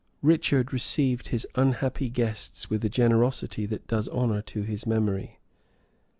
[0.23, 5.37] Richard received his unhappy guests with a generosity that does honor to his memory.